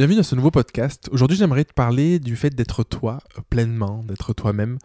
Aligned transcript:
bienvenue 0.00 0.16
dans 0.16 0.22
ce 0.22 0.34
nouveau 0.34 0.50
podcast. 0.50 1.10
Aujourd'hui, 1.12 1.36
j'aimerais 1.36 1.66
te 1.66 1.74
parler 1.74 2.20
du 2.20 2.34
fait 2.34 2.48
d'être 2.48 2.84
toi 2.84 3.18
euh, 3.36 3.42
pleinement, 3.50 4.02
d'être 4.04 4.32
toi-même. 4.32 4.78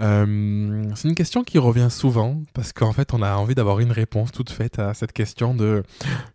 Euh, 0.00 0.82
c'est 0.96 1.06
une 1.06 1.14
question 1.14 1.44
qui 1.44 1.58
revient 1.58 1.86
souvent 1.88 2.42
parce 2.52 2.72
qu'en 2.72 2.90
fait, 2.90 3.14
on 3.14 3.22
a 3.22 3.36
envie 3.36 3.54
d'avoir 3.54 3.78
une 3.78 3.92
réponse 3.92 4.32
toute 4.32 4.50
faite 4.50 4.80
à 4.80 4.92
cette 4.92 5.12
question 5.12 5.54
de 5.54 5.84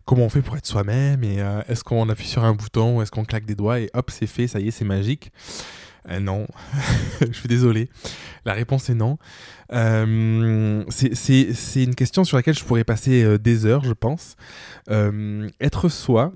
comment 0.06 0.22
on 0.22 0.28
fait 0.30 0.40
pour 0.40 0.56
être 0.56 0.64
soi-même? 0.64 1.22
et 1.22 1.42
euh, 1.42 1.60
est-ce 1.68 1.84
qu'on 1.84 2.08
appuie 2.08 2.26
sur 2.26 2.42
un 2.42 2.54
bouton 2.54 2.96
ou 2.96 3.02
est-ce 3.02 3.10
qu'on 3.10 3.26
claque 3.26 3.44
des 3.44 3.54
doigts 3.54 3.80
et 3.80 3.90
hop, 3.92 4.10
c'est 4.10 4.26
fait, 4.26 4.46
ça 4.46 4.60
y 4.60 4.68
est, 4.68 4.70
c'est 4.70 4.86
magique? 4.86 5.30
non, 6.22 6.46
je 7.20 7.32
suis 7.32 7.48
désolé. 7.48 7.90
La 8.46 8.54
réponse 8.54 8.88
est 8.88 8.94
non. 8.94 9.18
c'est 9.68 11.84
une 11.84 11.94
question 11.94 12.24
sur 12.24 12.38
laquelle 12.38 12.56
je 12.56 12.64
pourrais 12.64 12.82
passer 12.82 13.38
des 13.38 13.66
heures, 13.66 13.84
je 13.84 13.92
pense. 13.92 14.36
être 14.88 15.90
soi, 15.90 16.32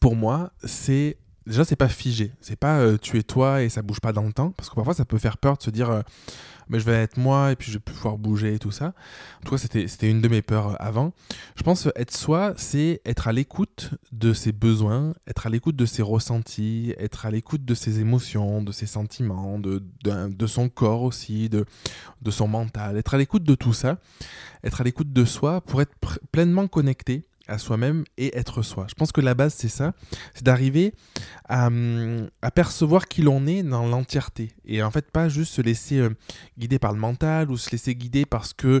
pour 0.00 0.16
moi, 0.16 0.52
c'est 0.64 1.16
déjà 1.46 1.64
c'est 1.64 1.76
pas 1.76 1.88
figé. 1.88 2.32
C'est 2.40 2.56
pas 2.56 2.78
euh, 2.78 2.98
tu 3.00 3.18
es 3.18 3.22
toi 3.22 3.62
et 3.62 3.68
ça 3.68 3.82
bouge 3.82 4.00
pas 4.00 4.12
dans 4.12 4.22
le 4.22 4.32
temps 4.32 4.50
parce 4.50 4.68
que 4.68 4.74
parfois 4.74 4.94
ça 4.94 5.04
peut 5.04 5.18
faire 5.18 5.38
peur 5.38 5.56
de 5.56 5.62
se 5.62 5.70
dire 5.70 5.90
euh, 5.90 6.02
mais 6.68 6.78
je 6.78 6.84
vais 6.84 7.02
être 7.02 7.16
moi 7.16 7.52
et 7.52 7.56
puis 7.56 7.72
je 7.72 7.78
vais 7.78 7.82
pouvoir 7.82 8.18
bouger 8.18 8.54
et 8.54 8.58
tout 8.58 8.70
ça. 8.70 8.92
En 9.40 9.44
tout 9.44 9.52
cas, 9.52 9.58
c'était 9.58 9.88
c'était 9.88 10.10
une 10.10 10.20
de 10.20 10.28
mes 10.28 10.42
peurs 10.42 10.72
euh, 10.72 10.76
avant. 10.78 11.12
Je 11.56 11.62
pense 11.62 11.88
être 11.96 12.14
soi, 12.14 12.52
c'est 12.56 13.00
être 13.04 13.28
à 13.28 13.32
l'écoute 13.32 13.90
de 14.12 14.32
ses 14.32 14.52
besoins, 14.52 15.14
être 15.26 15.46
à 15.46 15.50
l'écoute 15.50 15.76
de 15.76 15.86
ses 15.86 16.02
ressentis, 16.02 16.94
être 16.98 17.26
à 17.26 17.30
l'écoute 17.30 17.64
de 17.64 17.74
ses 17.74 18.00
émotions, 18.00 18.62
de 18.62 18.72
ses 18.72 18.86
sentiments, 18.86 19.58
de, 19.58 19.82
de, 20.04 20.28
de 20.28 20.46
son 20.46 20.68
corps 20.68 21.02
aussi, 21.02 21.48
de, 21.48 21.64
de 22.22 22.30
son 22.30 22.48
mental, 22.48 22.96
être 22.96 23.14
à 23.14 23.18
l'écoute 23.18 23.44
de 23.44 23.54
tout 23.54 23.72
ça, 23.72 23.98
être 24.62 24.80
à 24.80 24.84
l'écoute 24.84 25.12
de 25.12 25.24
soi 25.24 25.60
pour 25.62 25.80
être 25.80 25.94
pleinement 26.30 26.68
connecté 26.68 27.27
à 27.48 27.58
soi-même 27.58 28.04
et 28.16 28.36
être 28.36 28.62
soi. 28.62 28.86
Je 28.88 28.94
pense 28.94 29.12
que 29.12 29.20
la 29.20 29.34
base, 29.34 29.54
c'est 29.54 29.68
ça, 29.68 29.92
c'est 30.34 30.44
d'arriver 30.44 30.94
à, 31.48 31.70
percevoir 32.54 33.06
qui 33.06 33.22
l'on 33.22 33.46
est 33.46 33.62
dans 33.62 33.86
l'entièreté. 33.86 34.52
Et 34.64 34.82
en 34.82 34.90
fait, 34.90 35.10
pas 35.10 35.28
juste 35.28 35.54
se 35.54 35.62
laisser 35.62 35.98
euh, 35.98 36.10
guider 36.58 36.78
par 36.78 36.92
le 36.92 36.98
mental 36.98 37.50
ou 37.50 37.56
se 37.56 37.70
laisser 37.70 37.94
guider 37.94 38.26
parce 38.26 38.52
que 38.52 38.80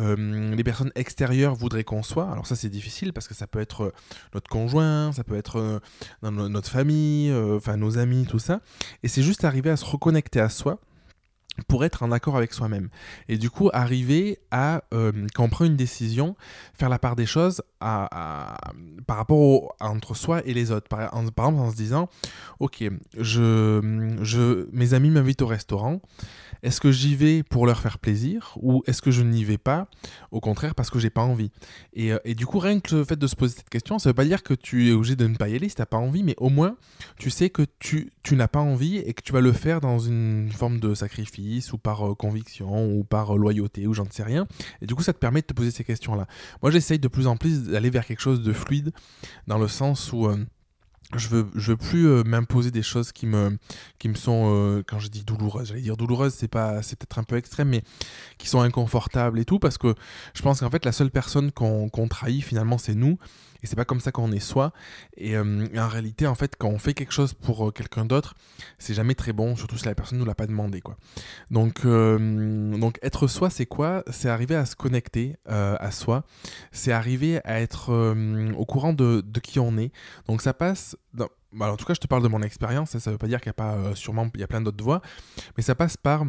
euh, 0.00 0.54
les 0.54 0.64
personnes 0.64 0.92
extérieures 0.94 1.54
voudraient 1.54 1.84
qu'on 1.84 2.02
soit. 2.02 2.30
Alors 2.30 2.46
ça, 2.46 2.56
c'est 2.56 2.68
difficile 2.68 3.12
parce 3.12 3.28
que 3.28 3.34
ça 3.34 3.46
peut 3.46 3.60
être 3.60 3.84
euh, 3.84 3.92
notre 4.34 4.48
conjoint, 4.48 5.12
ça 5.12 5.24
peut 5.24 5.36
être 5.36 5.80
notre 6.22 6.70
famille, 6.70 7.30
nos 7.76 7.98
amis, 7.98 8.26
tout 8.26 8.38
ça. 8.38 8.60
Et 9.02 9.08
c'est 9.08 9.22
juste 9.22 9.44
arriver 9.44 9.70
à 9.70 9.76
se 9.76 9.84
reconnecter 9.84 10.40
à 10.40 10.48
soi 10.48 10.80
pour 11.66 11.84
être 11.84 12.02
en 12.02 12.12
accord 12.12 12.36
avec 12.36 12.52
soi-même. 12.52 12.88
Et 13.28 13.38
du 13.38 13.50
coup, 13.50 13.70
arriver 13.72 14.38
à, 14.50 14.82
euh, 14.94 15.12
quand 15.34 15.44
on 15.44 15.48
prend 15.48 15.64
une 15.64 15.76
décision, 15.76 16.36
faire 16.74 16.88
la 16.88 16.98
part 16.98 17.16
des 17.16 17.26
choses 17.26 17.62
à, 17.80 18.56
par 19.06 19.16
rapport 19.16 19.74
entre 19.80 20.14
soi 20.14 20.42
et 20.44 20.54
les 20.54 20.70
autres. 20.70 20.88
Par, 20.88 21.00
exemple, 21.00 21.58
en 21.58 21.70
se 21.70 21.76
disant, 21.76 22.08
ok, 22.60 22.84
je, 23.16 24.16
je, 24.22 24.68
mes 24.72 24.94
amis 24.94 25.10
m'invitent 25.10 25.42
au 25.42 25.46
restaurant. 25.46 26.00
Est-ce 26.62 26.80
que 26.80 26.90
j'y 26.90 27.14
vais 27.14 27.44
pour 27.44 27.66
leur 27.66 27.78
faire 27.78 27.98
plaisir 27.98 28.54
ou 28.60 28.82
est-ce 28.86 29.00
que 29.00 29.12
je 29.12 29.22
n'y 29.22 29.44
vais 29.44 29.58
pas, 29.58 29.88
au 30.32 30.40
contraire, 30.40 30.74
parce 30.74 30.90
que 30.90 30.98
j'ai 30.98 31.10
pas 31.10 31.22
envie 31.22 31.52
et, 31.92 32.12
euh, 32.12 32.18
et, 32.24 32.34
du 32.34 32.46
coup, 32.46 32.58
rien 32.58 32.80
que 32.80 32.96
le 32.96 33.04
fait 33.04 33.16
de 33.16 33.26
se 33.28 33.36
poser 33.36 33.56
cette 33.58 33.70
question, 33.70 34.00
ça 34.00 34.10
veut 34.10 34.14
pas 34.14 34.24
dire 34.24 34.42
que 34.42 34.54
tu 34.54 34.88
es 34.88 34.92
obligé 34.92 35.14
de 35.14 35.26
ne 35.28 35.36
pas 35.36 35.48
y 35.48 35.54
aller 35.54 35.68
si 35.68 35.76
t'as 35.76 35.86
pas 35.86 35.98
envie, 35.98 36.24
mais 36.24 36.34
au 36.38 36.48
moins, 36.48 36.76
tu 37.16 37.30
sais 37.30 37.48
que 37.48 37.62
tu, 37.78 38.10
tu 38.24 38.34
n'as 38.34 38.48
pas 38.48 38.58
envie 38.58 38.98
et 38.98 39.14
que 39.14 39.22
tu 39.22 39.32
vas 39.32 39.40
le 39.40 39.52
faire 39.52 39.80
dans 39.80 40.00
une 40.00 40.50
forme 40.50 40.80
de 40.80 40.94
sacrifice 40.94 41.28
ou 41.72 41.78
par 41.78 42.06
euh, 42.06 42.14
conviction 42.14 42.86
ou 42.86 43.04
par 43.04 43.34
euh, 43.34 43.38
loyauté 43.38 43.86
ou 43.86 43.94
j'en 43.94 44.04
sais 44.10 44.22
rien. 44.22 44.46
Et 44.82 44.86
du 44.86 44.94
coup, 44.94 45.02
ça 45.02 45.12
te 45.12 45.18
permet 45.18 45.40
de 45.40 45.46
te 45.46 45.54
poser 45.54 45.70
ces 45.70 45.84
questions-là. 45.84 46.26
Moi, 46.62 46.70
j'essaye 46.70 46.98
de 46.98 47.08
plus 47.08 47.26
en 47.26 47.36
plus 47.36 47.64
d'aller 47.64 47.90
vers 47.90 48.06
quelque 48.06 48.20
chose 48.20 48.42
de 48.42 48.52
fluide 48.52 48.92
dans 49.46 49.58
le 49.58 49.68
sens 49.68 50.12
où 50.12 50.28
je 51.16 51.28
veux 51.28 51.46
je 51.54 51.70
veux 51.70 51.76
plus 51.76 52.06
euh, 52.06 52.22
m'imposer 52.22 52.70
des 52.70 52.82
choses 52.82 53.12
qui 53.12 53.26
me 53.26 53.56
qui 53.98 54.08
me 54.08 54.14
sont 54.14 54.52
euh, 54.52 54.82
quand 54.86 54.98
je 54.98 55.08
dis 55.08 55.24
douloureuses 55.24 55.68
j'allais 55.68 55.80
dire 55.80 55.96
douloureuses 55.96 56.34
c'est 56.34 56.48
pas 56.48 56.82
c'est 56.82 56.98
peut-être 56.98 57.18
un 57.18 57.22
peu 57.22 57.36
extrême 57.36 57.68
mais 57.68 57.82
qui 58.36 58.46
sont 58.46 58.60
inconfortables 58.60 59.38
et 59.38 59.46
tout 59.46 59.58
parce 59.58 59.78
que 59.78 59.94
je 60.34 60.42
pense 60.42 60.60
qu'en 60.60 60.70
fait 60.70 60.84
la 60.84 60.92
seule 60.92 61.10
personne 61.10 61.50
qu'on 61.50 62.08
trahit 62.08 62.44
finalement 62.44 62.76
c'est 62.76 62.94
nous 62.94 63.16
et 63.60 63.66
c'est 63.66 63.74
pas 63.74 63.84
comme 63.84 63.98
ça 63.98 64.12
qu'on 64.12 64.30
est 64.30 64.38
soi. 64.38 64.72
Et, 65.16 65.36
euh, 65.36 65.66
en 65.76 65.88
réalité, 65.88 66.28
en 66.28 66.36
fait, 66.36 66.54
quand 66.56 66.68
on 66.68 66.78
fait 66.78 66.94
quelque 66.94 67.12
chose 67.12 67.34
pour 67.34 67.72
quelqu'un 67.72 68.04
d'autre, 68.04 68.36
c'est 68.78 68.94
jamais 68.94 69.16
très 69.16 69.32
bon, 69.32 69.56
surtout 69.56 69.76
si 69.76 69.84
la 69.84 69.96
personne 69.96 70.18
nous 70.18 70.24
l'a 70.24 70.36
pas 70.36 70.46
demandé, 70.46 70.80
quoi. 70.80 70.96
Donc, 71.50 71.84
donc 71.84 73.00
être 73.02 73.26
soi, 73.26 73.50
c'est 73.50 73.66
quoi? 73.66 74.04
C'est 74.12 74.28
arriver 74.28 74.54
à 74.54 74.64
se 74.64 74.76
connecter 74.76 75.34
à 75.46 75.90
soi. 75.90 76.24
C'est 76.70 76.92
arriver 76.92 77.40
à 77.44 77.60
être 77.60 77.90
au 78.56 78.64
courant 78.64 78.92
de, 78.92 79.24
de, 79.26 79.40
qui 79.40 79.58
on 79.58 79.76
est. 79.76 79.90
Donc 80.28 80.40
ça 80.40 80.54
passe. 80.54 80.96
Bah, 81.14 81.72
en 81.72 81.76
tout 81.76 81.86
cas, 81.86 81.94
je 81.94 82.00
te 82.00 82.06
parle 82.06 82.22
de 82.22 82.28
mon 82.28 82.42
expérience. 82.42 82.90
Ça, 82.90 83.00
ça 83.00 83.10
veut 83.10 83.18
pas 83.18 83.26
dire 83.26 83.40
qu'il 83.40 83.48
n'y 83.48 83.52
a 83.52 83.54
pas 83.54 83.94
sûrement 83.94 84.28
il 84.34 84.40
y 84.40 84.44
a 84.44 84.46
plein 84.46 84.60
d'autres 84.60 84.84
voies, 84.84 85.00
mais 85.56 85.62
ça 85.62 85.74
passe 85.74 85.96
par 85.96 86.24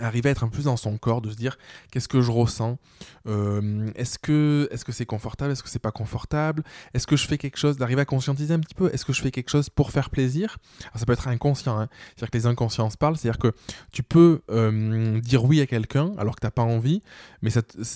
arriver 0.00 0.30
à 0.30 0.32
être 0.32 0.44
un 0.44 0.48
peu 0.48 0.54
plus 0.54 0.64
dans 0.64 0.76
son 0.76 0.96
corps, 0.96 1.20
de 1.20 1.30
se 1.30 1.36
dire 1.36 1.58
qu'est-ce 1.90 2.08
que 2.08 2.22
je 2.22 2.30
ressens, 2.30 2.78
euh, 3.26 3.90
est-ce 3.94 4.18
que 4.18 4.68
est-ce 4.70 4.90
c'est 4.90 5.06
confortable, 5.06 5.52
est-ce 5.52 5.62
que 5.62 5.68
c'est 5.68 5.78
pas 5.78 5.90
confortable, 5.90 6.62
est-ce 6.94 7.06
que 7.06 7.16
je 7.16 7.26
fais 7.26 7.38
quelque 7.38 7.58
chose, 7.58 7.76
d'arriver 7.76 8.00
à 8.00 8.04
conscientiser 8.04 8.54
un 8.54 8.60
petit 8.60 8.74
peu, 8.74 8.90
est-ce 8.92 9.04
que 9.04 9.12
je 9.12 9.20
fais 9.20 9.30
quelque 9.30 9.50
chose 9.50 9.68
pour 9.68 9.90
faire 9.90 10.10
plaisir? 10.10 10.56
Alors, 10.82 10.98
Ça 10.98 11.06
peut 11.06 11.12
être 11.12 11.28
inconscient, 11.28 11.78
hein. 11.78 11.88
c'est-à-dire 12.08 12.30
que 12.30 12.38
les 12.38 12.46
inconscients 12.46 12.90
se 12.90 12.96
parlent, 12.96 13.16
c'est-à-dire 13.16 13.38
que 13.38 13.52
tu 13.92 14.02
peux 14.02 14.42
euh, 14.50 15.20
dire 15.20 15.44
oui 15.44 15.60
à 15.60 15.66
quelqu'un 15.66 16.12
alors 16.18 16.36
que 16.36 16.40
t'as 16.40 16.50
pas 16.50 16.62
envie, 16.62 17.02
mais 17.42 17.50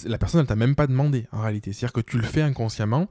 la 0.04 0.18
personne 0.18 0.40
elle 0.40 0.46
t'a 0.46 0.56
même 0.56 0.74
pas 0.74 0.86
demandé 0.86 1.26
en 1.32 1.40
réalité, 1.40 1.72
c'est-à-dire 1.72 1.94
que 1.94 2.00
tu 2.00 2.18
le 2.18 2.24
fais 2.24 2.42
inconsciemment 2.42 3.08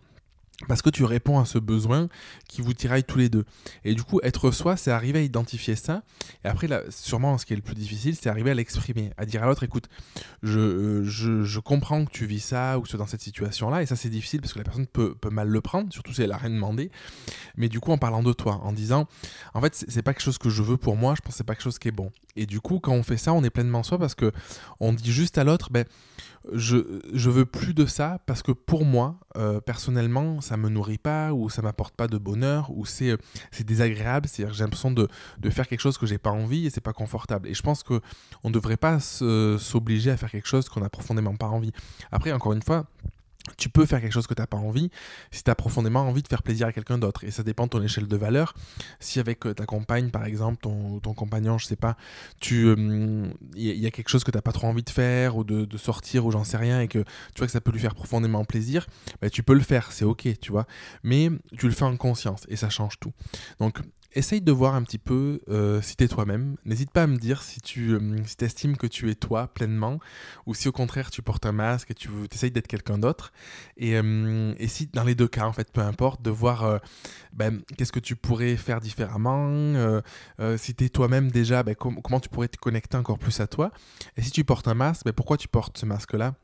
parce 0.68 0.82
que 0.82 0.90
tu 0.90 1.04
réponds 1.04 1.40
à 1.40 1.46
ce 1.46 1.58
besoin 1.58 2.08
qui 2.48 2.62
vous 2.62 2.74
tiraille 2.74 3.04
tous 3.04 3.18
les 3.18 3.28
deux. 3.28 3.44
Et 3.84 3.94
du 3.94 4.04
coup, 4.04 4.22
être 4.24 4.52
soi, 4.52 4.78
c'est 4.78 4.92
arriver 4.92 5.20
à 5.20 5.22
identifier 5.22 5.76
ça. 5.76 6.04
Et 6.44 6.48
après, 6.48 6.68
là, 6.68 6.82
sûrement, 6.90 7.38
ce 7.38 7.46
qui 7.46 7.54
est 7.54 7.58
le 7.58 7.62
plus 7.62 7.76
difficile, 7.76 8.16
c'est 8.16 8.30
arriver 8.30 8.52
à 8.52 8.54
l'exprimer, 8.54 9.12
à 9.18 9.26
dire 9.26 9.44
à 9.44 9.48
l'autre, 9.48 9.64
écoute, 9.64 9.90
je, 10.44 10.60
euh, 10.60 11.04
je, 11.04 11.60
comprends 11.60 12.06
que 12.06 12.12
tu 12.12 12.26
vis 12.26 12.40
ça 12.40 12.78
ou 12.78 12.84
que 12.84 12.88
tu 12.88 12.96
es 12.96 12.98
dans 12.98 13.08
cette 13.08 13.22
situation-là. 13.22 13.82
Et 13.82 13.86
ça, 13.86 13.98
c'est 13.98 14.10
difficile 14.10 14.40
parce 14.40 14.54
que 14.54 14.60
la 14.60 14.64
personne 14.64 14.88
peut, 14.88 15.14
peut, 15.16 15.30
mal 15.30 15.50
le 15.50 15.62
prendre, 15.62 15.92
surtout 15.92 16.14
si 16.14 16.22
elle 16.22 16.30
n'a 16.30 16.38
rien 16.38 16.52
demandé. 16.52 16.90
Mais 17.58 17.68
du 17.68 17.82
coup, 17.82 17.92
en 17.92 17.98
parlant 17.98 18.24
de 18.24 18.32
toi, 18.32 18.62
en 18.64 18.72
disant, 18.72 19.08
en 19.54 19.62
fait, 19.62 19.76
c'est 19.88 20.04
pas 20.04 20.14
quelque 20.14 20.24
chose 20.24 20.38
que 20.38 20.50
je 20.50 20.64
veux 20.64 20.78
pour 20.78 20.96
moi, 20.96 21.16
je 21.16 21.22
pense 21.22 21.34
que 21.34 21.38
c'est 21.38 21.44
pas 21.44 21.56
quelque 21.56 21.64
chose 21.64 21.80
qui 21.80 21.90
est 21.90 21.92
bon. 21.92 22.12
Et 22.38 22.46
du 22.46 22.60
coup, 22.60 22.80
quand 22.80 22.94
on 22.94 23.04
fait 23.04 23.18
ça, 23.18 23.34
on 23.34 23.44
est 23.44 23.50
pleinement 23.50 23.84
soi 23.84 23.98
parce 23.98 24.16
que 24.16 24.32
on 24.80 24.94
dit 24.94 25.12
juste 25.12 25.38
à 25.38 25.44
l'autre, 25.44 25.70
ben, 25.72 25.86
je, 26.54 27.02
je 27.14 27.30
veux 27.30 27.46
plus 27.46 27.74
de 27.74 27.86
ça 27.86 28.20
parce 28.26 28.42
que 28.42 28.52
pour 28.52 28.86
moi, 28.86 29.20
euh, 29.38 29.60
personnellement, 29.60 30.42
ça 30.46 30.58
me 30.58 30.70
nourrit 30.70 30.98
pas 30.98 31.34
ou 31.34 31.50
ça 31.50 31.62
m'apporte 31.62 31.96
pas 31.96 32.08
de 32.08 32.18
bonheur 32.18 32.70
ou 32.70 32.86
c'est 32.86 33.12
euh, 33.12 33.18
désagréable. 33.66 34.28
C'est-à-dire 34.28 34.54
j'ai 34.54 34.64
l'impression 34.64 34.92
de, 34.92 35.08
de, 35.40 35.50
faire 35.50 35.68
quelque 35.68 35.82
chose 35.82 35.98
que 35.98 36.06
j'ai 36.06 36.18
pas 36.18 36.32
envie 36.32 36.68
et 36.68 36.70
c'est 36.70 36.82
pas 36.82 36.94
confortable. 36.94 37.48
Et 37.50 37.54
je 37.54 37.62
pense 37.62 37.84
que 37.84 38.00
on 38.44 38.52
devrait 38.52 38.78
pas 38.78 39.00
s'obliger 39.00 40.12
à 40.12 40.18
faire 40.18 40.32
quelque 40.32 40.48
chose 40.48 40.70
qu'on 40.70 40.84
a 40.84 40.90
profondément 40.90 41.36
pas 41.36 41.48
envie. 41.48 41.72
Après, 42.12 42.32
encore 42.32 42.54
une 42.54 42.62
fois, 42.62 42.86
tu 43.58 43.70
peux 43.70 43.86
faire 43.86 44.02
quelque 44.02 44.12
chose 44.12 44.28
que 44.28 44.34
tu 44.34 44.42
n'as 44.42 44.48
pas 44.48 44.58
envie 44.58 44.90
si 45.32 45.44
tu 45.44 45.52
as 45.52 45.56
profondément 45.56 46.02
envie 46.02 46.24
de 46.24 46.28
faire 46.28 46.44
plaisir 46.44 46.68
à 46.68 46.74
quelqu'un 46.74 46.98
d'autre. 46.98 47.24
Et 47.24 47.32
ça 47.32 47.44
dépend 47.44 47.66
de 47.66 47.70
ton 47.70 47.82
échelle 47.82 48.08
de 48.08 48.18
valeur. 48.18 48.54
Si 49.00 49.20
avec 49.20 49.46
euh, 49.46 49.54
ta 49.54 49.66
compagne, 49.66 50.10
par 50.10 50.26
exemple, 50.26 50.58
ton, 50.62 51.00
ton 51.00 51.14
compagnon, 51.14 51.58
je 51.58 51.66
sais 51.66 51.76
pas, 51.76 51.98
tu 52.40 52.76
il 53.56 53.64
y, 53.64 53.88
a 53.88 53.92
quelque 53.92 54.10
chose 54.10 54.24
que 54.24 54.32
tu 54.32 54.38
n'as 54.38 54.42
pas 54.42 54.52
trop 54.52 54.68
envie 54.68 54.84
de 54.84 54.90
faire 54.90 55.38
ou 55.38 55.44
de, 55.44 55.66
de 55.66 55.78
sortir 55.78 56.26
ou 56.26 56.32
j'en 56.32 56.44
sais 56.44 56.58
rien 56.58 56.82
et 56.82 56.88
que 56.88 57.00
tu 57.00 57.40
vois 57.40 57.48
que 57.48 57.54
ça 57.54 57.62
peut 57.62 57.72
lui 57.72 57.80
faire 57.80 57.96
profondément 57.96 58.44
plaisir, 58.46 58.88
bah, 59.22 59.30
tu 59.30 59.44
peux 59.44 59.54
le 59.54 59.62
faire, 59.62 59.92
c'est 59.92 60.06
ok, 60.06 60.28
tu 60.40 60.52
vois. 60.52 60.66
Mais 61.04 61.30
tu 61.58 61.68
le 61.68 61.74
fais 61.74 61.86
en 61.86 61.96
conscience 61.98 62.46
et 62.50 62.56
ça 62.56 62.70
change 62.70 63.00
tout. 63.00 63.14
Donc 63.60 63.80
essaye 64.16 64.42
de 64.42 64.52
voir 64.52 64.76
un 64.76 64.84
petit 64.84 64.98
peu 64.98 65.42
euh, 65.50 65.82
si 65.82 65.96
tu 65.96 66.04
es 66.04 66.08
toi-même. 66.08 66.56
N'hésite 66.66 66.92
pas 66.92 67.04
à 67.04 67.08
me 67.08 67.18
dire 67.18 67.44
si 67.44 67.62
tu 67.62 67.92
euh, 67.92 68.18
si 68.26 68.36
estimes 68.44 68.78
que 68.78 68.88
tu 68.88 69.10
es 69.12 69.16
toi 69.16 69.48
pleinement 69.48 70.00
ou 70.46 70.54
si 70.54 70.68
au 70.68 70.72
contraire 70.72 71.12
tu 71.12 71.22
portes 71.22 71.46
un 71.46 71.52
masque 71.52 71.92
et 71.92 71.94
tu 71.94 72.10
essayes 72.32 72.52
d'être 72.52 72.68
quelqu'un 72.68 72.98
d'autre. 72.98 73.34
Et, 73.78 73.98
euh, 73.98 74.54
et, 74.58 74.68
si 74.68 74.88
dans 74.88 75.04
les 75.04 75.16
deux 75.16 75.28
cas, 75.28 75.46
en 75.46 75.54
fait, 75.54 75.72
peu 75.72 75.82
importe, 75.82 76.22
de 76.22 76.30
voir 76.30 76.80
ben, 77.34 77.62
qu'est-ce 77.78 77.92
que 77.92 78.00
tu 78.00 78.16
pourrais 78.16 78.56
faire 78.56 78.80
différemment, 78.80 80.02
si 80.58 80.76
tu 80.76 80.86
es 80.86 80.90
toi-même 80.90 81.32
déjà, 81.32 81.64
ben, 81.64 81.76
comment 81.76 82.20
tu 82.20 82.30
pourrais 82.30 82.48
te 82.48 82.58
connecter 82.58 82.98
encore 82.98 83.20
plus 83.20 83.40
à 83.40 83.48
toi. 83.48 83.72
Et 84.18 84.22
si 84.22 84.32
tu 84.32 84.44
portes 84.44 84.68
un 84.68 84.74
masque, 84.74 85.06
ben, 85.06 85.14
pourquoi 85.14 85.38
tu 85.38 85.48
portes 85.48 85.78
ce 85.78 85.86
masque-là? 85.86 86.36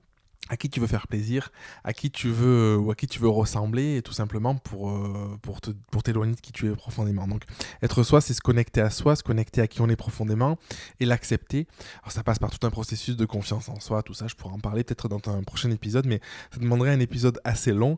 À 0.51 0.57
qui 0.57 0.69
tu 0.69 0.81
veux 0.81 0.87
faire 0.87 1.07
plaisir, 1.07 1.49
à 1.85 1.93
qui 1.93 2.11
tu 2.11 2.29
veux 2.29 2.77
ou 2.77 2.91
à 2.91 2.95
qui 2.95 3.07
tu 3.07 3.19
veux 3.19 3.29
ressembler, 3.29 4.01
tout 4.01 4.11
simplement 4.11 4.53
pour, 4.55 4.91
euh, 4.91 5.39
pour, 5.41 5.61
te, 5.61 5.71
pour 5.91 6.03
t'éloigner 6.03 6.35
de 6.35 6.41
qui 6.41 6.51
tu 6.51 6.69
es 6.69 6.75
profondément. 6.75 7.25
Donc 7.25 7.43
être 7.81 8.03
soi, 8.03 8.19
c'est 8.19 8.33
se 8.33 8.41
connecter 8.41 8.81
à 8.81 8.89
soi, 8.89 9.15
se 9.15 9.23
connecter 9.23 9.61
à 9.61 9.67
qui 9.67 9.79
on 9.79 9.87
est 9.87 9.95
profondément 9.95 10.57
et 10.99 11.05
l'accepter. 11.05 11.67
Alors 12.03 12.11
ça 12.11 12.21
passe 12.21 12.37
par 12.37 12.49
tout 12.49 12.67
un 12.67 12.69
processus 12.69 13.15
de 13.15 13.25
confiance 13.25 13.69
en 13.69 13.79
soi, 13.79 14.03
tout 14.03 14.13
ça, 14.13 14.27
je 14.27 14.35
pourrais 14.35 14.53
en 14.53 14.59
parler 14.59 14.83
peut-être 14.83 15.07
dans 15.07 15.21
un 15.31 15.41
prochain 15.41 15.71
épisode, 15.71 16.05
mais 16.05 16.19
ça 16.53 16.59
demanderait 16.59 16.91
un 16.91 16.99
épisode 16.99 17.39
assez 17.45 17.71
long. 17.71 17.97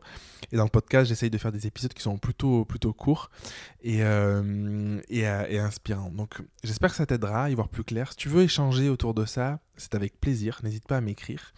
Et 0.52 0.56
dans 0.56 0.64
le 0.64 0.70
podcast, 0.70 1.08
j'essaye 1.08 1.30
de 1.30 1.38
faire 1.38 1.50
des 1.50 1.66
épisodes 1.66 1.92
qui 1.92 2.02
sont 2.02 2.18
plutôt, 2.18 2.64
plutôt 2.64 2.92
courts 2.92 3.30
et, 3.82 4.04
euh, 4.04 5.00
et, 5.08 5.26
euh, 5.26 5.44
et 5.48 5.58
inspirants. 5.58 6.10
Donc 6.10 6.40
j'espère 6.62 6.90
que 6.90 6.96
ça 6.96 7.06
t'aidera 7.06 7.44
à 7.44 7.50
y 7.50 7.54
voir 7.56 7.68
plus 7.68 7.82
clair. 7.82 8.12
Si 8.12 8.16
tu 8.16 8.28
veux 8.28 8.42
échanger 8.42 8.88
autour 8.88 9.12
de 9.12 9.24
ça, 9.24 9.58
c'est 9.76 9.94
avec 9.94 10.20
plaisir, 10.20 10.60
n'hésite 10.62 10.86
pas 10.86 10.96
à 10.96 11.00
m'écrire. 11.00 11.52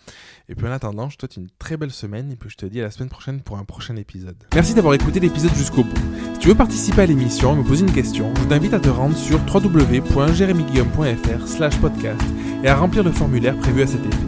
Et 0.48 0.54
puis 0.54 0.66
en 0.66 0.70
attendant, 0.72 1.08
je 1.08 1.16
te 1.16 1.22
souhaite 1.22 1.36
une 1.36 1.48
très 1.58 1.76
belle 1.76 1.90
semaine 1.90 2.32
et 2.32 2.36
puis 2.36 2.50
je 2.50 2.56
te 2.56 2.66
dis 2.66 2.80
à 2.80 2.84
la 2.84 2.90
semaine 2.90 3.08
prochaine 3.08 3.40
pour 3.40 3.58
un 3.58 3.64
prochain 3.64 3.96
épisode. 3.96 4.36
Merci 4.54 4.74
d'avoir 4.74 4.94
écouté 4.94 5.20
l'épisode 5.20 5.54
jusqu'au 5.54 5.84
bout. 5.84 5.96
Si 6.34 6.38
tu 6.40 6.48
veux 6.48 6.54
participer 6.54 7.02
à 7.02 7.06
l'émission 7.06 7.54
et 7.54 7.56
me 7.56 7.64
poser 7.64 7.84
une 7.84 7.92
question, 7.92 8.32
je 8.36 8.44
t'invite 8.44 8.74
à 8.74 8.80
te 8.80 8.88
rendre 8.88 9.16
sur 9.16 9.38
www.jeremyguillaume.fr 9.52 11.46
slash 11.46 11.78
podcast 11.80 12.22
et 12.62 12.68
à 12.68 12.76
remplir 12.76 13.02
le 13.02 13.12
formulaire 13.12 13.56
prévu 13.56 13.82
à 13.82 13.86
cet 13.86 14.04
effet. 14.06 14.26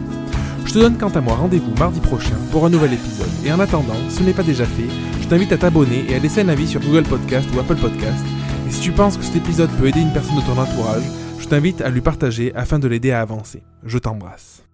Je 0.65 0.73
te 0.73 0.79
donne 0.79 0.97
quant 0.99 1.09
à 1.09 1.21
moi 1.21 1.35
rendez-vous 1.35 1.73
mardi 1.79 1.99
prochain 1.99 2.35
pour 2.51 2.63
un 2.65 2.69
nouvel 2.69 2.93
épisode. 2.93 3.29
Et 3.43 3.51
en 3.51 3.59
attendant, 3.59 3.95
si 4.09 4.17
ce 4.17 4.23
n'est 4.23 4.33
pas 4.33 4.43
déjà 4.43 4.65
fait, 4.65 4.87
je 5.19 5.27
t'invite 5.27 5.51
à 5.51 5.57
t'abonner 5.57 6.05
et 6.07 6.15
à 6.15 6.19
laisser 6.19 6.41
un 6.41 6.49
avis 6.49 6.67
sur 6.67 6.79
Google 6.79 7.03
Podcast 7.03 7.49
ou 7.55 7.59
Apple 7.59 7.77
Podcast. 7.77 8.23
Et 8.67 8.71
si 8.71 8.81
tu 8.81 8.91
penses 8.91 9.17
que 9.17 9.23
cet 9.23 9.37
épisode 9.37 9.71
peut 9.79 9.87
aider 9.87 10.01
une 10.01 10.13
personne 10.13 10.35
de 10.35 10.41
ton 10.41 10.59
entourage, 10.59 11.01
je 11.39 11.47
t'invite 11.47 11.81
à 11.81 11.89
lui 11.89 12.01
partager 12.01 12.53
afin 12.53 12.79
de 12.79 12.87
l'aider 12.87 13.11
à 13.11 13.21
avancer. 13.21 13.63
Je 13.83 13.97
t'embrasse. 13.97 14.68